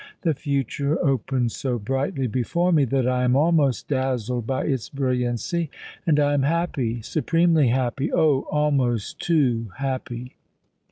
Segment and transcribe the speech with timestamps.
[0.21, 5.69] "The future opens so brightly before me, that I am almost dazzled by its brilliancy.
[6.07, 8.47] And I am happy—supremely happy—Oh!
[8.49, 10.37] almost too happy!"